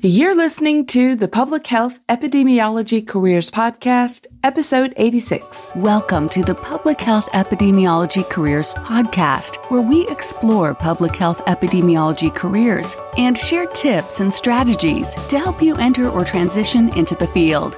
[0.00, 5.70] You're listening to the Public Health Epidemiology Careers Podcast, episode 86.
[5.76, 12.96] Welcome to the Public Health Epidemiology Careers Podcast, where we explore public health epidemiology careers
[13.18, 17.76] and share tips and strategies to help you enter or transition into the field.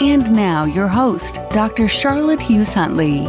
[0.00, 1.88] And now, your host, Dr.
[1.88, 3.28] Charlotte Hughes Huntley.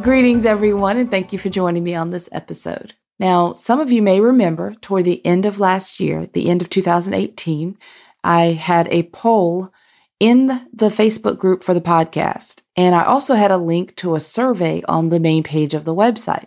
[0.00, 2.94] Greetings, everyone, and thank you for joining me on this episode.
[3.18, 6.70] Now, some of you may remember toward the end of last year, the end of
[6.70, 7.78] 2018,
[8.24, 9.72] I had a poll
[10.18, 12.62] in the Facebook group for the podcast.
[12.76, 15.94] And I also had a link to a survey on the main page of the
[15.94, 16.46] website.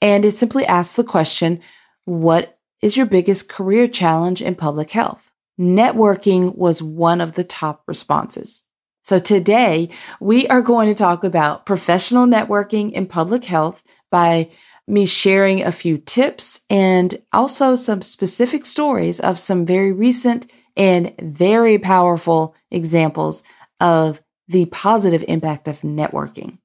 [0.00, 1.60] And it simply asks the question
[2.04, 5.32] What is your biggest career challenge in public health?
[5.58, 8.62] Networking was one of the top responses.
[9.02, 9.90] So today
[10.20, 14.50] we are going to talk about professional networking in public health by
[14.90, 21.14] me sharing a few tips and also some specific stories of some very recent and
[21.20, 23.42] very powerful examples
[23.80, 26.58] of the positive impact of networking.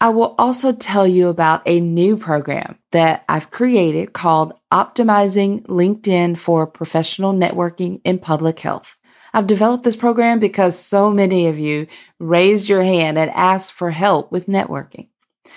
[0.00, 6.36] I will also tell you about a new program that I've created called Optimizing LinkedIn
[6.36, 8.96] for Professional Networking in Public Health.
[9.32, 11.86] I've developed this program because so many of you
[12.18, 15.08] raised your hand and asked for help with networking.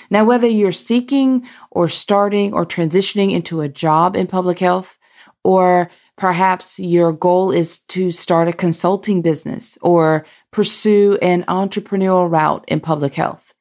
[0.09, 4.97] Now, whether you're seeking or starting or transitioning into a job in public health,
[5.43, 12.65] or perhaps your goal is to start a consulting business or pursue an entrepreneurial route
[12.67, 13.53] in public health,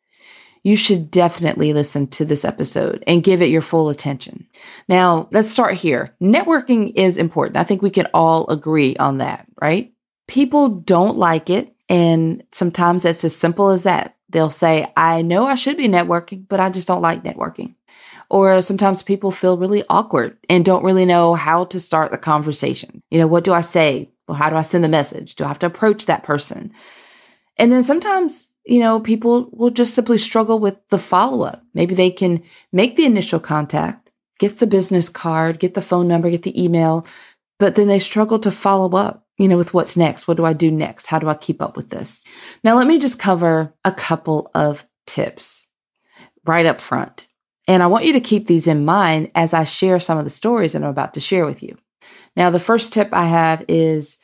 [0.65, 4.47] you should definitely listen to this episode and give it your full attention.
[4.89, 6.15] Now, let's start here.
[6.21, 7.57] Networking is important.
[7.57, 9.93] I think we can all agree on that, right?
[10.27, 11.75] People don't like it.
[11.89, 14.18] And sometimes it's as simple as that.
[14.29, 17.75] They'll say, I know I should be networking, but I just don't like networking.
[18.31, 23.03] Or sometimes people feel really awkward and don't really know how to start the conversation.
[23.11, 24.11] You know, what do I say?
[24.27, 25.35] Well, how do I send the message?
[25.35, 26.73] Do I have to approach that person?
[27.57, 31.65] And then sometimes, you know, people will just simply struggle with the follow up.
[31.73, 36.29] Maybe they can make the initial contact, get the business card, get the phone number,
[36.29, 37.07] get the email,
[37.59, 40.27] but then they struggle to follow up you know, with what's next.
[40.27, 41.07] What do I do next?
[41.07, 42.25] How do I keep up with this?
[42.65, 45.67] Now, let me just cover a couple of tips
[46.45, 47.29] right up front.
[47.67, 50.31] And I want you to keep these in mind as I share some of the
[50.31, 51.77] stories that I'm about to share with you.
[52.35, 54.19] Now, the first tip I have is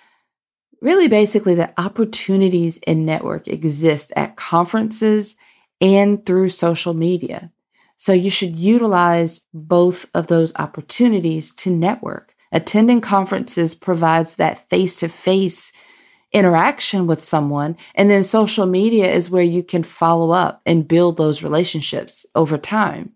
[0.80, 5.36] really basically that opportunities in network exist at conferences
[5.80, 7.52] and through social media.
[7.96, 12.33] So you should utilize both of those opportunities to network.
[12.54, 15.72] Attending conferences provides that face to face
[16.32, 17.76] interaction with someone.
[17.94, 22.56] And then social media is where you can follow up and build those relationships over
[22.56, 23.12] time.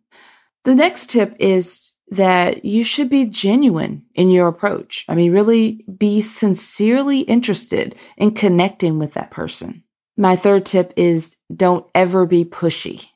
[0.65, 5.05] The next tip is that you should be genuine in your approach.
[5.09, 9.85] I mean, really be sincerely interested in connecting with that person.
[10.17, 13.09] My third tip is don't ever be pushy.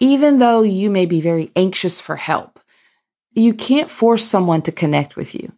[0.00, 2.60] Even though you may be very anxious for help,
[3.34, 5.52] you can't force someone to connect with you.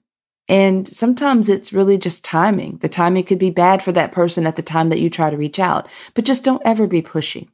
[0.49, 2.79] And sometimes it's really just timing.
[2.81, 5.37] The timing could be bad for that person at the time that you try to
[5.37, 7.49] reach out, but just don't ever be pushy.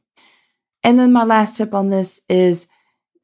[0.83, 2.67] And then my last tip on this is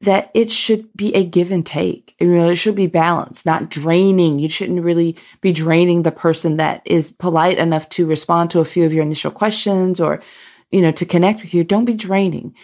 [0.00, 2.14] that it should be a give and take.
[2.18, 4.38] It should be balanced, not draining.
[4.38, 8.64] You shouldn't really be draining the person that is polite enough to respond to a
[8.64, 10.22] few of your initial questions or,
[10.70, 11.64] you know, to connect with you.
[11.64, 12.54] Don't be draining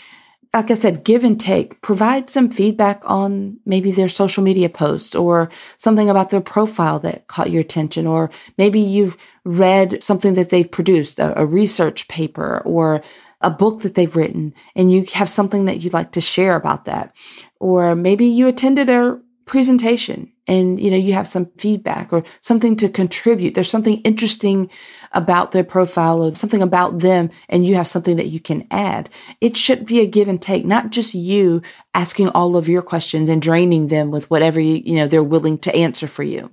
[0.57, 1.83] like I said, give and take.
[1.83, 7.27] Provide some feedback on maybe their social media posts or something about their profile that
[7.27, 12.63] caught your attention, or maybe you've read something that they've produced, a, a research paper
[12.65, 13.03] or
[13.43, 16.87] a book that they've written, and you have something that you'd like to share about
[16.87, 17.15] that.
[17.61, 22.77] Or maybe you attended their presentation and you know you have some feedback or something
[22.77, 23.55] to contribute.
[23.55, 24.71] There's something interesting
[25.13, 29.11] about their profile or something about them and you have something that you can add.
[29.41, 31.63] It should be a give and take not just you
[31.95, 35.59] asking all of your questions and draining them with whatever you, you know they're willing
[35.59, 36.53] to answer for you.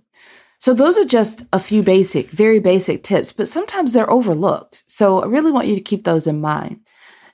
[0.59, 4.83] So those are just a few basic very basic tips but sometimes they're overlooked.
[4.87, 6.81] So i really want you to keep those in mind.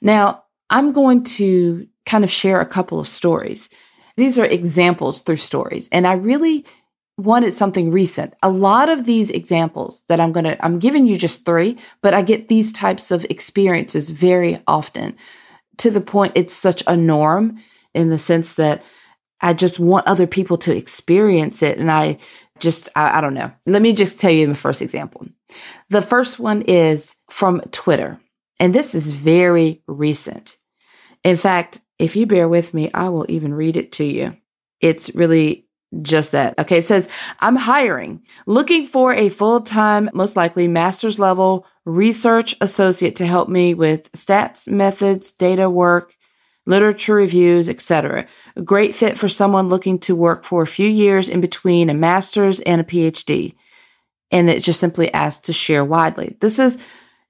[0.01, 3.69] Now i'm going to kind of share a couple of stories
[4.19, 5.89] these are examples through stories.
[5.92, 6.66] And I really
[7.18, 8.33] wanted something recent.
[8.42, 12.13] A lot of these examples that I'm going to, I'm giving you just three, but
[12.13, 15.16] I get these types of experiences very often
[15.77, 17.60] to the point it's such a norm
[17.94, 18.83] in the sense that
[19.42, 21.77] I just want other people to experience it.
[21.77, 22.18] And I
[22.60, 23.51] just, I, I don't know.
[23.66, 25.25] Let me just tell you the first example.
[25.89, 28.19] The first one is from Twitter.
[28.60, 30.57] And this is very recent.
[31.24, 34.35] In fact, if you bear with me, I will even read it to you.
[34.81, 35.67] It's really
[36.01, 36.57] just that.
[36.59, 36.79] Okay.
[36.79, 37.07] It says,
[37.39, 43.49] I'm hiring, looking for a full time, most likely master's level research associate to help
[43.49, 46.15] me with stats, methods, data work,
[46.65, 48.27] literature reviews, etc.
[48.55, 51.95] A great fit for someone looking to work for a few years in between a
[51.95, 53.55] master's and a PhD.
[54.29, 56.37] And it just simply asks to share widely.
[56.39, 56.77] This is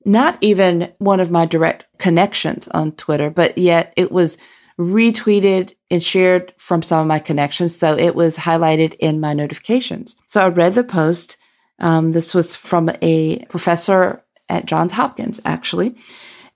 [0.03, 4.37] not even one of my direct connections on Twitter, but yet it was
[4.79, 7.75] retweeted and shared from some of my connections.
[7.75, 10.15] So it was highlighted in my notifications.
[10.25, 11.37] So I read the post.
[11.79, 15.95] Um, this was from a professor at Johns Hopkins, actually.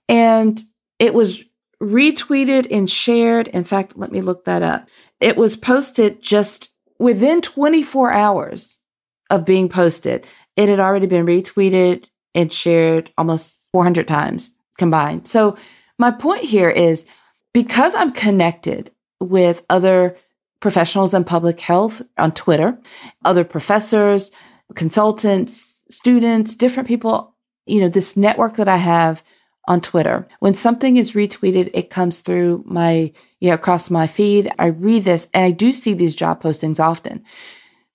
[0.08, 0.62] And
[0.98, 1.44] it was
[1.82, 3.48] retweeted and shared.
[3.48, 4.88] In fact, let me look that up.
[5.20, 8.80] It was posted just within 24 hours
[9.28, 10.26] of being posted.
[10.56, 15.26] It had already been retweeted and shared almost 400 times combined.
[15.26, 15.56] So
[15.98, 17.06] my point here is
[17.54, 18.90] because I'm connected
[19.20, 20.18] with other
[20.60, 22.78] professionals in public health on Twitter,
[23.24, 24.30] other professors,
[24.74, 27.34] consultants, students, different people,
[27.64, 29.22] you know, this network that I have
[29.66, 30.26] on Twitter.
[30.40, 34.52] When something is retweeted, it comes through my, you know, across my feed.
[34.58, 37.24] I read this and I do see these job postings often.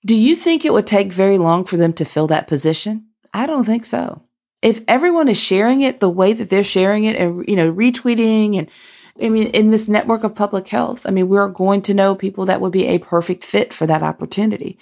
[0.04, 3.06] Do you think it would take very long for them to fill that position?
[3.34, 4.22] I don't think so.
[4.62, 8.58] If everyone is sharing it the way that they're sharing it and, you know, retweeting
[8.58, 8.68] and
[9.22, 12.46] I mean, in this network of public health, I mean, we're going to know people
[12.46, 14.78] that would be a perfect fit for that opportunity.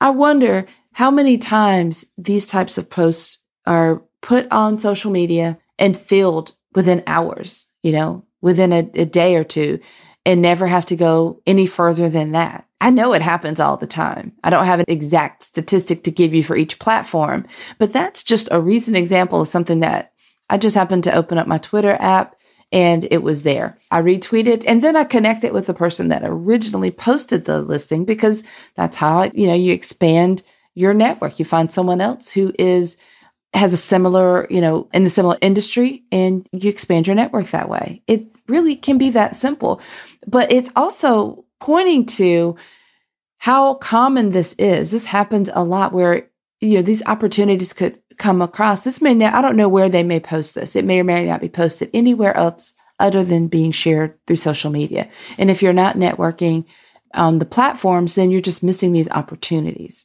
[0.00, 5.96] I wonder how many times these types of posts are put on social media and
[5.96, 9.80] filled within hours, you know, within a, a day or two
[10.26, 12.66] and never have to go any further than that.
[12.80, 14.32] I know it happens all the time.
[14.42, 17.46] I don't have an exact statistic to give you for each platform,
[17.78, 20.12] but that's just a recent example of something that
[20.50, 22.36] I just happened to open up my Twitter app
[22.74, 23.78] and it was there.
[23.92, 28.42] I retweeted and then I connected with the person that originally posted the listing because
[28.74, 30.42] that's how, you know, you expand
[30.74, 31.38] your network.
[31.38, 32.96] You find someone else who is
[33.54, 37.68] has a similar, you know, in the similar industry and you expand your network that
[37.68, 38.02] way.
[38.08, 39.80] It really can be that simple.
[40.26, 42.56] But it's also pointing to
[43.38, 44.90] how common this is.
[44.90, 46.28] This happens a lot where,
[46.60, 48.80] you know, these opportunities could come across.
[48.80, 50.76] This may not, I don't know where they may post this.
[50.76, 54.70] It may or may not be posted anywhere else other than being shared through social
[54.70, 55.08] media.
[55.38, 56.64] And if you're not networking
[57.12, 60.04] on the platforms, then you're just missing these opportunities.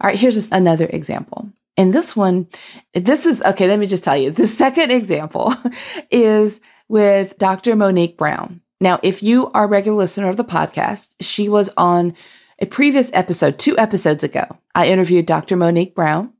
[0.00, 1.50] All right, here's another example.
[1.76, 2.48] And this one,
[2.94, 3.68] this is okay.
[3.68, 5.54] Let me just tell you the second example
[6.10, 7.76] is with Dr.
[7.76, 8.60] Monique Brown.
[8.80, 12.14] Now, if you are a regular listener of the podcast, she was on
[12.58, 14.44] a previous episode, two episodes ago.
[14.74, 15.56] I interviewed Dr.
[15.56, 16.32] Monique Brown.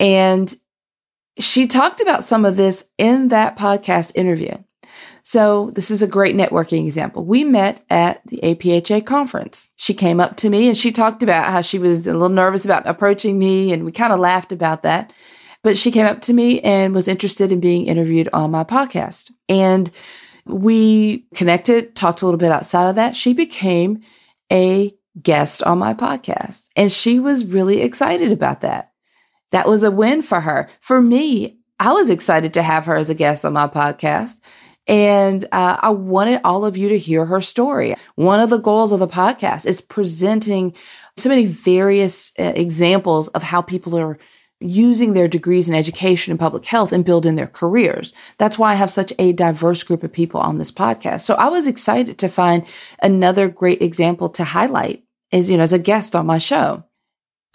[0.00, 0.54] And
[1.38, 4.56] she talked about some of this in that podcast interview.
[5.22, 7.22] So this is a great networking example.
[7.22, 9.70] We met at the APHA conference.
[9.76, 12.64] She came up to me and she talked about how she was a little nervous
[12.64, 15.12] about approaching me and we kind of laughed about that.
[15.62, 19.30] But she came up to me and was interested in being interviewed on my podcast.
[19.50, 19.90] And
[20.46, 23.14] we connected, talked a little bit outside of that.
[23.14, 24.00] She became
[24.50, 28.87] a guest on my podcast and she was really excited about that.
[29.50, 30.68] That was a win for her.
[30.80, 34.40] For me, I was excited to have her as a guest on my podcast.
[34.86, 37.94] And uh, I wanted all of you to hear her story.
[38.14, 40.74] One of the goals of the podcast is presenting
[41.16, 44.18] so many various uh, examples of how people are
[44.60, 48.12] using their degrees in education and public health and building their careers.
[48.38, 51.20] That's why I have such a diverse group of people on this podcast.
[51.20, 52.66] So I was excited to find
[53.00, 56.84] another great example to highlight as, you know, as a guest on my show.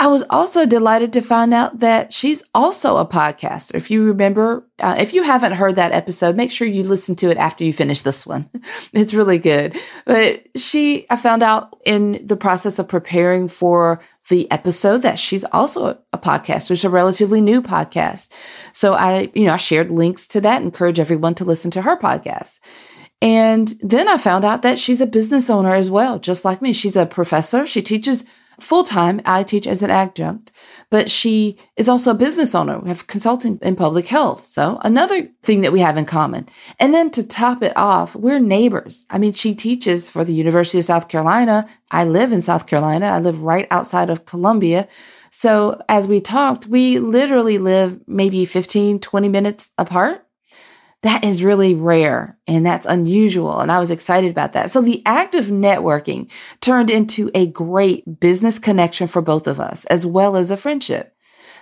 [0.04, 3.74] I was also delighted to find out that she's also a podcaster.
[3.74, 7.30] If you remember, uh, if you haven't heard that episode, make sure you listen to
[7.30, 8.50] it after you finish this one.
[8.92, 9.78] it's really good.
[10.04, 15.46] But she, I found out in the process of preparing for the episode that she's
[15.46, 16.72] also a, podcaster.
[16.72, 18.30] It's a relatively new podcast.
[18.74, 21.98] So I, you know, I shared links to that, encourage everyone to listen to her
[21.98, 22.60] podcast.
[23.22, 26.74] And then I found out that she's a business owner as well, just like me.
[26.74, 27.66] She's a professor.
[27.66, 28.26] She teaches
[28.64, 29.22] full time.
[29.26, 30.52] I teach as an adjunct,
[30.90, 32.80] but she is also a business owner.
[32.80, 34.48] We have consulting in public health.
[34.50, 36.48] So another thing that we have in common.
[36.80, 39.06] And then to top it off, we're neighbors.
[39.10, 41.68] I mean, she teaches for the University of South Carolina.
[41.92, 43.08] I live in South Carolina.
[43.08, 44.88] I live right outside of Columbia.
[45.30, 50.26] So as we talked, we literally live maybe 15, 20 minutes apart
[51.04, 53.60] that is really rare and that's unusual.
[53.60, 54.72] And I was excited about that.
[54.72, 56.30] So the act of networking
[56.62, 61.13] turned into a great business connection for both of us, as well as a friendship.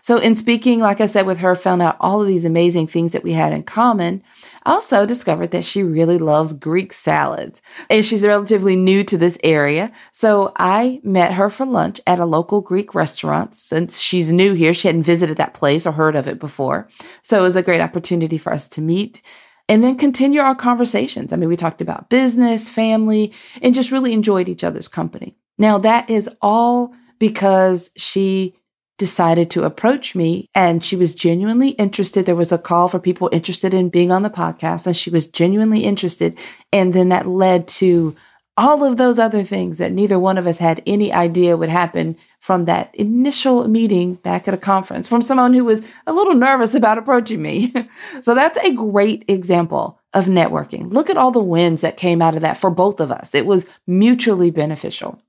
[0.01, 3.13] So, in speaking, like I said, with her, found out all of these amazing things
[3.13, 4.23] that we had in common.
[4.65, 9.91] Also discovered that she really loves Greek salads and she's relatively new to this area.
[10.11, 14.73] So I met her for lunch at a local Greek restaurant since she's new here.
[14.73, 16.87] She hadn't visited that place or heard of it before.
[17.23, 19.23] So it was a great opportunity for us to meet
[19.67, 21.31] and then continue our conversations.
[21.31, 25.37] I mean, we talked about business, family, and just really enjoyed each other's company.
[25.57, 28.55] Now, that is all because she
[29.01, 32.27] decided to approach me and she was genuinely interested.
[32.27, 35.25] There was a call for people interested in being on the podcast and she was
[35.25, 36.37] genuinely interested.
[36.71, 38.15] And then that led to
[38.57, 42.15] all of those other things that neither one of us had any idea would happen
[42.39, 46.75] from that initial meeting back at a conference from someone who was a little nervous
[46.75, 47.73] about approaching me.
[48.21, 50.93] so that's a great example of networking.
[50.93, 53.33] Look at all the wins that came out of that for both of us.
[53.33, 55.19] It was mutually beneficial.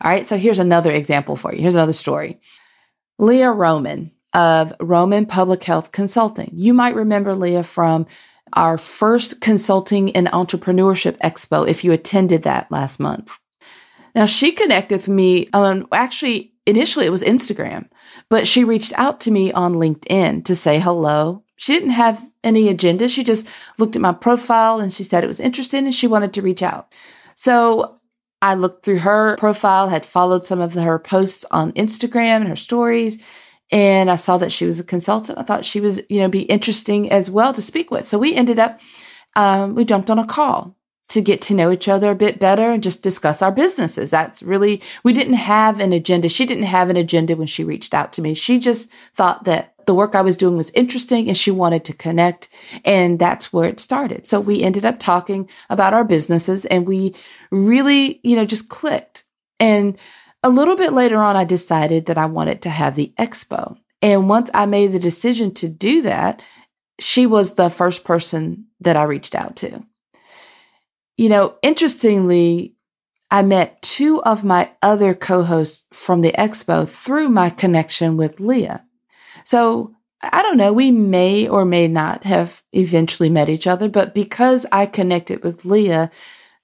[0.00, 1.62] All right, so here's another example for you.
[1.62, 2.40] Here's another story.
[3.18, 6.50] Leah Roman of Roman Public Health Consulting.
[6.52, 8.06] You might remember Leah from
[8.52, 13.38] our first consulting and entrepreneurship expo if you attended that last month.
[14.14, 17.88] Now, she connected with me on actually, initially it was Instagram,
[18.28, 21.42] but she reached out to me on LinkedIn to say hello.
[21.56, 23.08] She didn't have any agenda.
[23.08, 26.32] She just looked at my profile and she said it was interesting and she wanted
[26.34, 26.94] to reach out.
[27.34, 27.98] So
[28.44, 32.56] I looked through her profile, had followed some of her posts on Instagram and her
[32.56, 33.18] stories,
[33.70, 35.38] and I saw that she was a consultant.
[35.38, 38.06] I thought she was, you know, be interesting as well to speak with.
[38.06, 38.82] So we ended up,
[39.34, 40.76] um, we jumped on a call
[41.08, 44.10] to get to know each other a bit better and just discuss our businesses.
[44.10, 46.28] That's really, we didn't have an agenda.
[46.28, 48.34] She didn't have an agenda when she reached out to me.
[48.34, 51.92] She just thought that the work I was doing was interesting and she wanted to
[51.92, 52.48] connect.
[52.84, 54.26] And that's where it started.
[54.26, 57.14] So we ended up talking about our businesses and we
[57.50, 59.24] really, you know, just clicked.
[59.60, 59.98] And
[60.42, 63.76] a little bit later on, I decided that I wanted to have the expo.
[64.00, 66.42] And once I made the decision to do that,
[67.00, 69.84] she was the first person that I reached out to.
[71.16, 72.74] You know, interestingly,
[73.30, 78.40] I met two of my other co hosts from the expo through my connection with
[78.40, 78.84] Leah.
[79.44, 84.14] So I don't know, we may or may not have eventually met each other, but
[84.14, 86.10] because I connected with Leah,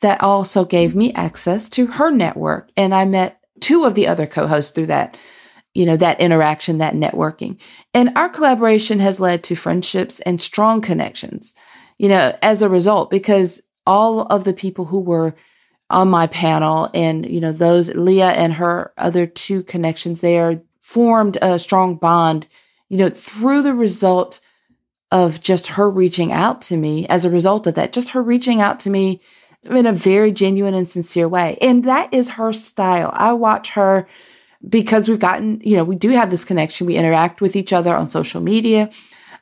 [0.01, 2.71] that also gave me access to her network.
[2.77, 5.17] And I met two of the other co hosts through that,
[5.75, 7.61] you know, that interaction, that networking.
[7.93, 11.55] And our collaboration has led to friendships and strong connections,
[11.99, 15.35] you know, as a result, because all of the people who were
[15.89, 21.37] on my panel and, you know, those Leah and her other two connections there formed
[21.43, 22.47] a strong bond
[22.91, 24.41] you know, through the result
[25.11, 28.61] of just her reaching out to me as a result of that, just her reaching
[28.61, 29.21] out to me
[29.65, 31.57] in a very genuine and sincere way.
[31.61, 33.11] And that is her style.
[33.15, 34.07] I watch her
[34.69, 36.87] because we've gotten, you know, we do have this connection.
[36.87, 38.91] We interact with each other on social media.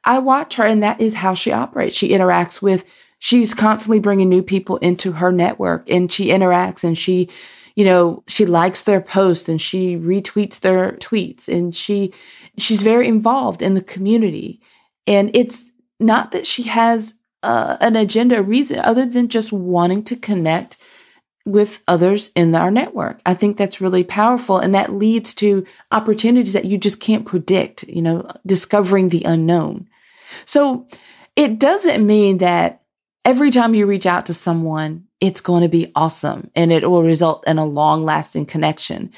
[0.05, 1.97] I watch her and that is how she operates.
[1.97, 2.85] She interacts with,
[3.19, 7.29] she's constantly bringing new people into her network and she interacts and she,
[7.75, 12.13] you know, she likes their posts and she retweets their tweets and she
[12.57, 14.61] she's very involved in the community.
[15.07, 15.71] And it's
[16.01, 20.77] not that she has uh, an agenda, a reason other than just wanting to connect
[21.45, 23.21] with others in our network.
[23.25, 24.59] I think that's really powerful.
[24.59, 29.89] And that leads to opportunities that you just can't predict, you know, discovering the unknown.
[30.45, 30.87] So
[31.37, 32.83] it doesn't mean that
[33.29, 37.03] every time you reach out to someone, it's going to be awesome and it will
[37.03, 39.13] result in a long lasting connection.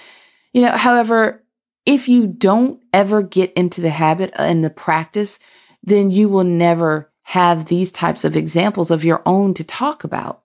[0.53, 1.45] You know, however,
[1.87, 5.39] if you don't ever get into the habit and the practice,
[5.85, 10.43] then you will never have these types of examples of your own to talk about.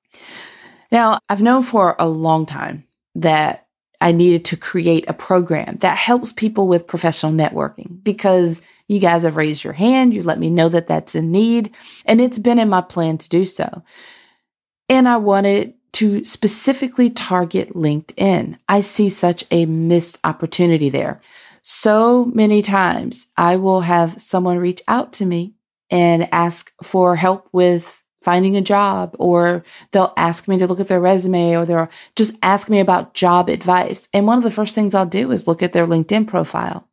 [0.91, 2.83] Now, I've known for a long time
[3.15, 3.64] that
[4.01, 9.23] I needed to create a program that helps people with professional networking because you guys
[9.23, 10.13] have raised your hand.
[10.13, 11.73] You let me know that that's a need,
[12.05, 13.83] and it's been in my plan to do so.
[14.89, 18.57] And I wanted to specifically target LinkedIn.
[18.67, 21.21] I see such a missed opportunity there.
[21.61, 25.55] So many times I will have someone reach out to me
[25.89, 30.87] and ask for help with finding a job, or they'll ask me to look at
[30.87, 34.09] their resume, or they'll just ask me about job advice.
[34.13, 36.87] And one of the first things I'll do is look at their LinkedIn profile.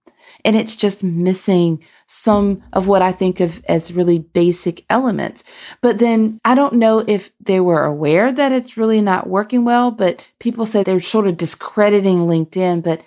[0.45, 5.43] And it's just missing some of what I think of as really basic elements.
[5.81, 9.91] But then I don't know if they were aware that it's really not working well,
[9.91, 12.83] but people say they're sort of discrediting LinkedIn.
[12.83, 13.03] But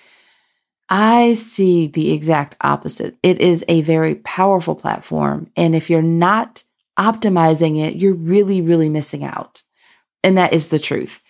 [0.89, 3.17] I see the exact opposite.
[3.21, 5.51] It is a very powerful platform.
[5.55, 6.63] And if you're not
[6.97, 9.63] optimizing it, you're really, really missing out.
[10.23, 11.21] And that is the truth.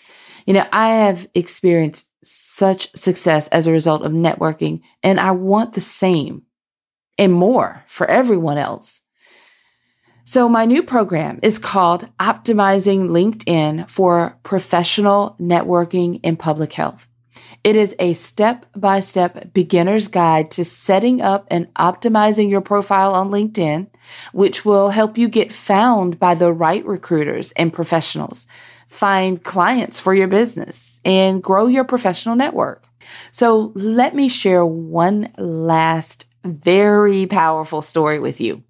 [0.45, 5.73] You know, I have experienced such success as a result of networking, and I want
[5.73, 6.43] the same
[7.17, 9.01] and more for everyone else.
[10.27, 17.07] So, my new program is called Optimizing LinkedIn for Professional Networking in Public Health.
[17.63, 23.13] It is a step by step beginner's guide to setting up and optimizing your profile
[23.13, 23.87] on LinkedIn,
[24.33, 28.47] which will help you get found by the right recruiters and professionals,
[28.87, 32.83] find clients for your business, and grow your professional network.
[33.31, 38.63] So, let me share one last very powerful story with you.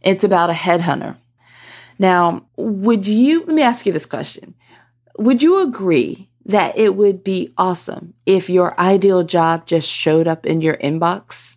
[0.00, 1.16] It's about a headhunter.
[1.98, 4.54] Now, would you, let me ask you this question.
[5.18, 10.44] Would you agree that it would be awesome if your ideal job just showed up
[10.44, 11.53] in your inbox?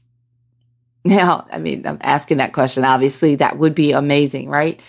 [1.18, 2.84] Now, I mean, I'm asking that question.
[2.84, 4.82] Obviously, that would be amazing, right?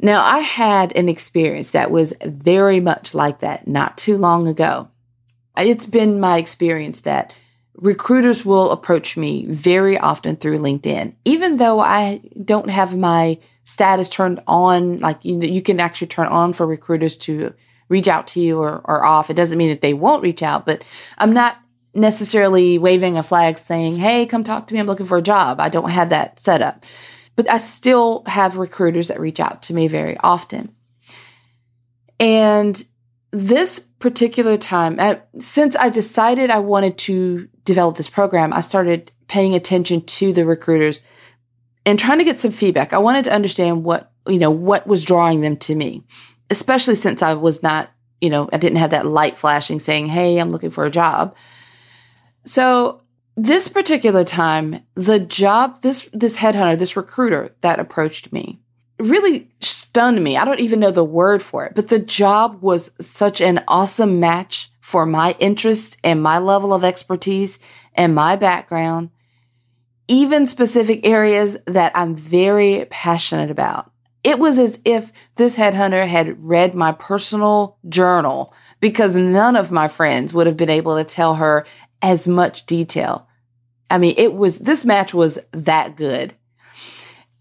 [0.00, 4.88] Now, I had an experience that was very much like that not too long ago.
[5.56, 7.34] It's been my experience that
[7.74, 14.08] recruiters will approach me very often through LinkedIn, even though I don't have my status
[14.08, 17.54] turned on, like you, you can actually turn on for recruiters to
[17.88, 19.30] reach out to you or, or off.
[19.30, 20.82] It doesn't mean that they won't reach out, but
[21.18, 21.61] I'm not
[21.94, 24.80] necessarily waving a flag saying, Hey, come talk to me.
[24.80, 25.60] I'm looking for a job.
[25.60, 26.84] I don't have that set up,
[27.36, 30.74] but I still have recruiters that reach out to me very often.
[32.18, 32.82] And
[33.32, 34.98] this particular time,
[35.40, 40.44] since I decided I wanted to develop this program, I started paying attention to the
[40.44, 41.00] recruiters
[41.84, 42.92] and trying to get some feedback.
[42.92, 46.04] I wanted to understand what, you know, what was drawing them to me,
[46.50, 50.38] especially since I was not, you know, I didn't have that light flashing saying, Hey,
[50.38, 51.34] I'm looking for a job.
[52.44, 53.02] So
[53.36, 58.60] this particular time, the job, this, this headhunter, this recruiter that approached me
[58.98, 60.36] really stunned me.
[60.36, 64.20] I don't even know the word for it, but the job was such an awesome
[64.20, 67.58] match for my interests and my level of expertise
[67.94, 69.10] and my background,
[70.08, 73.90] even specific areas that I'm very passionate about.
[74.24, 79.88] It was as if this headhunter had read my personal journal because none of my
[79.88, 81.66] friends would have been able to tell her
[82.02, 83.28] as much detail.
[83.88, 86.34] I mean, it was, this match was that good.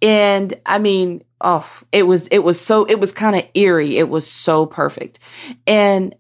[0.02, 3.98] And I mean, oh, it was, it was so, it was kind of eerie.
[3.98, 5.20] It was so perfect.
[5.68, 6.16] And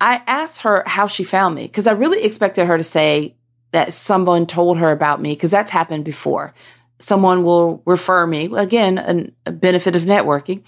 [0.00, 3.34] I asked her how she found me because I really expected her to say
[3.72, 6.54] that someone told her about me because that's happened before.
[7.00, 10.62] Someone will refer me, again, a benefit of networking.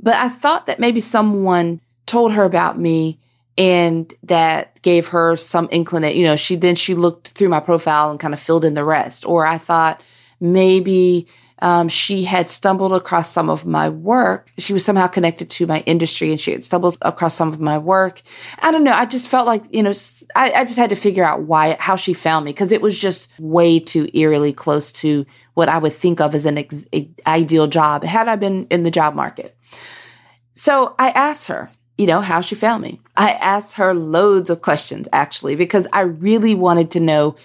[0.00, 3.20] But I thought that maybe someone told her about me
[3.58, 6.16] and that gave her some inclination.
[6.16, 8.84] You know, she then she looked through my profile and kind of filled in the
[8.84, 9.26] rest.
[9.26, 10.00] Or I thought
[10.40, 11.26] maybe
[11.60, 14.48] um, she had stumbled across some of my work.
[14.58, 17.78] She was somehow connected to my industry and she had stumbled across some of my
[17.78, 18.22] work.
[18.60, 18.92] I don't know.
[18.92, 19.92] I just felt like, you know,
[20.36, 22.96] I, I just had to figure out why, how she found me because it was
[22.96, 26.86] just way too eerily close to what I would think of as an ex-
[27.26, 29.56] ideal job had I been in the job market.
[30.54, 33.00] So I asked her, you know, how she found me.
[33.16, 37.36] I asked her loads of questions actually because I really wanted to know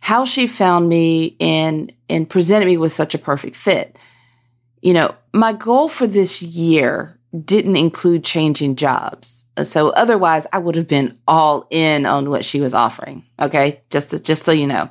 [0.00, 3.96] how she found me and and presented me with such a perfect fit.
[4.80, 9.44] You know, my goal for this year didn't include changing jobs.
[9.62, 13.24] So otherwise I would have been all in on what she was offering.
[13.38, 13.82] Okay?
[13.90, 14.88] Just to, just so you know.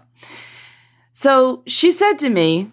[1.11, 2.71] So she said to me,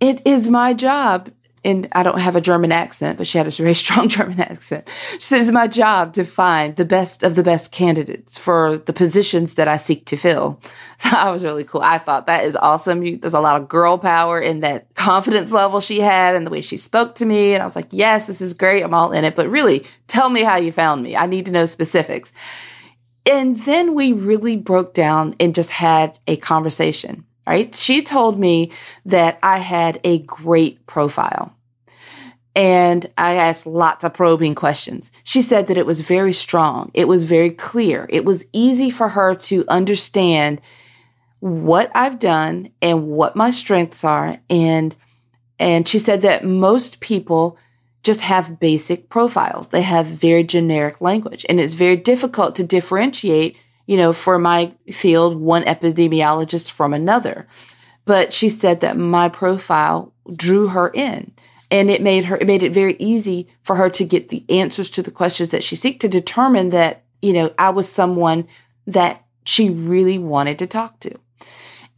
[0.00, 1.30] "It is my job
[1.64, 4.88] and I don't have a German accent, but she had a very strong German accent.
[5.14, 8.92] She said, It's my job to find the best of the best candidates for the
[8.92, 10.60] positions that I seek to fill.
[10.96, 11.82] So I was really cool.
[11.82, 13.02] I thought that is awesome.
[13.02, 16.50] You, there's a lot of girl power in that confidence level she had and the
[16.50, 17.52] way she spoke to me.
[17.52, 18.82] And I was like, Yes, this is great.
[18.82, 19.34] I'm all in it.
[19.34, 21.16] But really, tell me how you found me.
[21.16, 22.32] I need to know specifics.
[23.26, 27.74] And then we really broke down and just had a conversation right?
[27.74, 28.72] She told me
[29.06, 31.53] that I had a great profile.
[32.54, 35.10] And I asked lots of probing questions.
[35.24, 36.90] She said that it was very strong.
[36.94, 38.06] It was very clear.
[38.10, 40.60] It was easy for her to understand
[41.40, 44.38] what I've done and what my strengths are.
[44.48, 44.94] And,
[45.58, 47.58] and she said that most people
[48.04, 49.68] just have basic profiles.
[49.68, 54.72] They have very generic language and it's very difficult to differentiate you know, for my
[54.90, 57.46] field, one epidemiologist from another.
[58.04, 61.32] But she said that my profile drew her in
[61.74, 64.88] and it made her, it made it very easy for her to get the answers
[64.90, 68.46] to the questions that she seek to determine that, you know, I was someone
[68.86, 71.18] that she really wanted to talk to.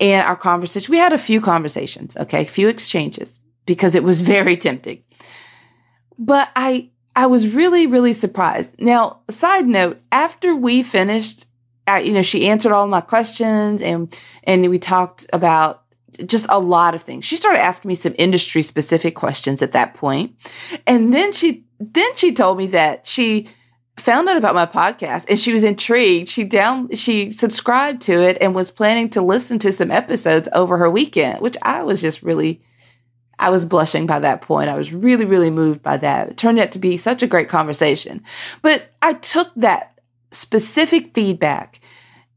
[0.00, 4.20] And our conversation, we had a few conversations, okay, a few exchanges because it was
[4.36, 5.02] very tempting.
[6.18, 8.80] But I, I was really, really surprised.
[8.80, 11.44] Now, side note, after we finished
[11.88, 14.12] I, you know, she answered all my questions and,
[14.42, 15.84] and we talked about
[16.24, 17.24] just a lot of things.
[17.24, 20.34] She started asking me some industry specific questions at that point.
[20.86, 23.48] And then she, then she told me that she
[23.98, 26.28] found out about my podcast and she was intrigued.
[26.28, 30.78] She down, she subscribed to it and was planning to listen to some episodes over
[30.78, 32.62] her weekend, which I was just really,
[33.38, 34.70] I was blushing by that point.
[34.70, 36.30] I was really, really moved by that.
[36.30, 38.22] It turned out to be such a great conversation.
[38.62, 39.98] But I took that
[40.30, 41.80] specific feedback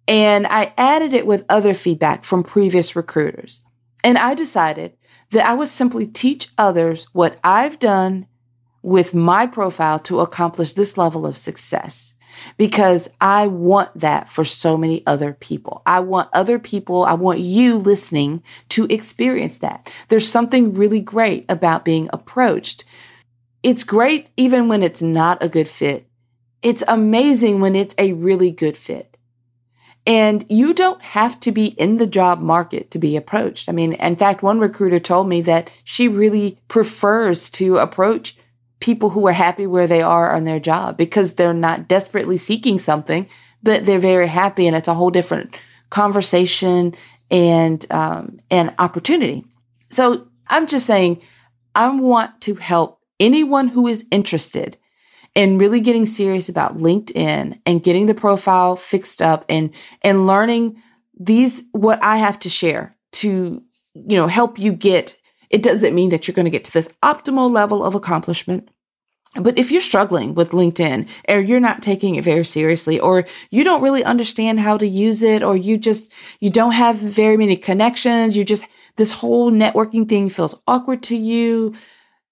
[0.07, 3.61] and I added it with other feedback from previous recruiters.
[4.03, 4.95] And I decided
[5.31, 8.27] that I would simply teach others what I've done
[8.81, 12.15] with my profile to accomplish this level of success
[12.57, 15.81] because I want that for so many other people.
[15.85, 19.91] I want other people, I want you listening to experience that.
[20.07, 22.85] There's something really great about being approached.
[23.63, 26.07] It's great even when it's not a good fit.
[26.61, 29.08] It's amazing when it's a really good fit.
[30.05, 33.69] And you don't have to be in the job market to be approached.
[33.69, 38.35] I mean, in fact, one recruiter told me that she really prefers to approach
[38.79, 42.79] people who are happy where they are on their job because they're not desperately seeking
[42.79, 43.27] something,
[43.61, 45.53] but they're very happy, and it's a whole different
[45.89, 46.95] conversation
[47.29, 48.39] and um,
[48.79, 49.45] opportunity.
[49.91, 51.21] So I'm just saying,
[51.75, 54.77] I want to help anyone who is interested
[55.39, 60.81] in really getting serious about LinkedIn and getting the profile fixed up and and learning
[61.17, 65.17] these what I have to share to you know help you get
[65.49, 68.69] it doesn't mean that you're going to get to this optimal level of accomplishment.
[69.35, 73.63] But if you're struggling with LinkedIn or you're not taking it very seriously or you
[73.63, 77.55] don't really understand how to use it or you just, you don't have very many
[77.55, 78.65] connections, you just,
[78.97, 81.73] this whole networking thing feels awkward to you,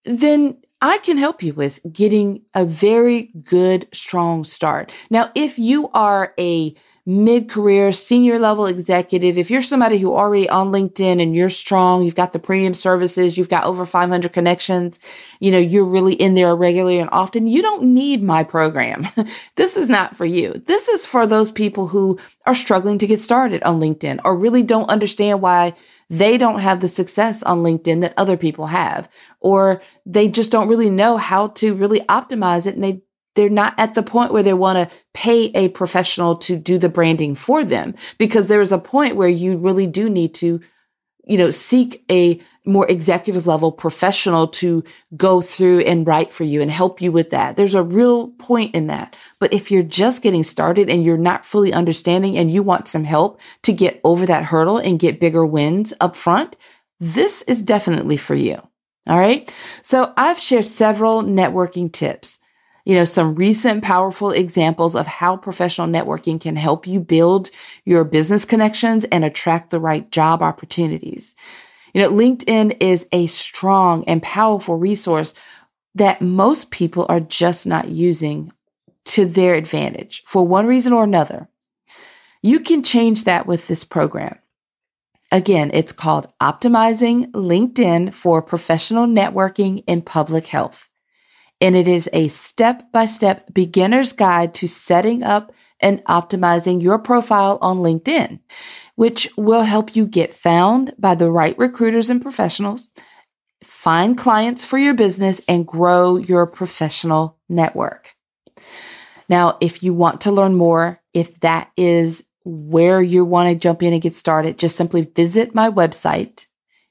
[0.05, 4.91] then I can help you with getting a very good, strong start.
[5.09, 6.75] Now, if you are a
[7.07, 12.03] mid career, senior level executive, if you're somebody who already on LinkedIn and you're strong,
[12.03, 14.99] you've got the premium services, you've got over 500 connections,
[15.39, 19.07] you know, you're really in there regularly and often, you don't need my program.
[19.55, 20.61] this is not for you.
[20.67, 24.61] This is for those people who are struggling to get started on LinkedIn or really
[24.61, 25.73] don't understand why
[26.09, 29.09] they don't have the success on LinkedIn that other people have,
[29.41, 33.01] or they just don't really know how to really optimize it and they
[33.35, 36.89] they're not at the point where they want to pay a professional to do the
[36.89, 40.59] branding for them because there is a point where you really do need to
[41.27, 44.83] you know seek a more executive level professional to
[45.15, 47.55] go through and write for you and help you with that.
[47.55, 49.15] There's a real point in that.
[49.39, 53.05] But if you're just getting started and you're not fully understanding and you want some
[53.05, 56.57] help to get over that hurdle and get bigger wins up front
[56.99, 58.55] this is definitely for you.
[59.07, 59.53] All right?
[59.81, 62.39] So i've shared several networking tips
[62.87, 67.49] you know, some recent powerful examples of how professional networking can help you build
[67.83, 71.35] your business connections and attract the right job opportunities.
[71.93, 75.33] You know, LinkedIn is a strong and powerful resource
[75.95, 78.53] that most people are just not using
[79.03, 81.49] to their advantage for one reason or another.
[82.41, 84.39] You can change that with this program.
[85.29, 90.89] Again, it's called Optimizing LinkedIn for Professional Networking in Public Health
[91.59, 96.99] and it is a step by step beginner's guide to setting up and optimizing your
[96.99, 98.39] profile on LinkedIn,
[98.95, 102.91] which will help you get found by the right recruiters and professionals,
[103.63, 108.15] find clients for your business, and grow your professional network.
[109.29, 113.83] Now, if you want to learn more, if that is where you want to jump
[113.83, 116.46] in and get started, just simply visit my website,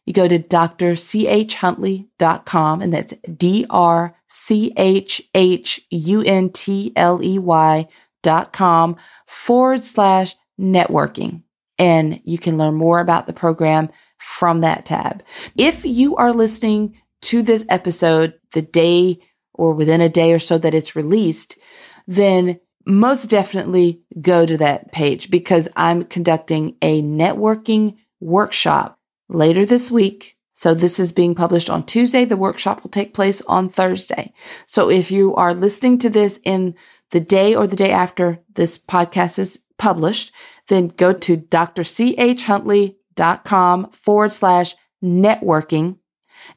[0.06, 7.20] you go to drchuntley.com and that's D R C H H U N T L
[7.22, 7.86] E Y
[8.22, 11.42] dot com forward slash networking.
[11.78, 15.22] And you can learn more about the program from that tab.
[15.56, 19.18] If you are listening to this episode the day
[19.52, 21.58] or within a day or so that it's released,
[22.06, 29.90] then most definitely go to that page because I'm conducting a networking workshop later this
[29.90, 30.36] week.
[30.52, 32.24] So this is being published on Tuesday.
[32.24, 34.32] The workshop will take place on Thursday.
[34.64, 36.74] So if you are listening to this in
[37.10, 40.32] the day or the day after this podcast is published,
[40.68, 45.98] then go to drchuntley.com forward slash networking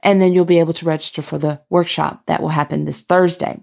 [0.01, 3.60] and then you'll be able to register for the workshop that will happen this Thursday.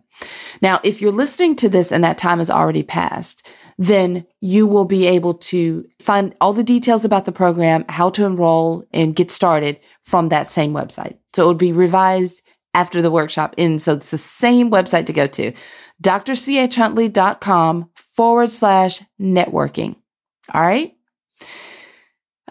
[0.62, 3.46] Now, if you're listening to this and that time has already passed,
[3.78, 8.24] then you will be able to find all the details about the program, how to
[8.24, 11.18] enroll and get started from that same website.
[11.34, 13.84] So it would be revised after the workshop ends.
[13.84, 15.52] So it's the same website to go to,
[16.02, 19.96] drchuntley.com forward slash networking.
[20.52, 20.92] All right.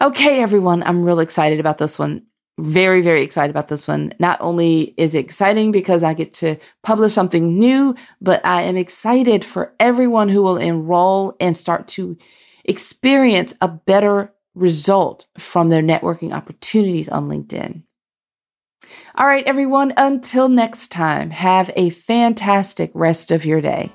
[0.00, 0.82] Okay, everyone.
[0.82, 2.26] I'm real excited about this one.
[2.58, 4.14] Very, very excited about this one.
[4.18, 8.78] Not only is it exciting because I get to publish something new, but I am
[8.78, 12.16] excited for everyone who will enroll and start to
[12.64, 17.82] experience a better result from their networking opportunities on LinkedIn.
[19.16, 23.92] All right, everyone, until next time, have a fantastic rest of your day.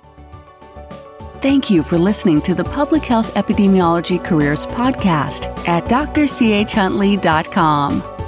[1.42, 8.21] Thank you for listening to the Public Health Epidemiology Careers Podcast at drchuntley.com.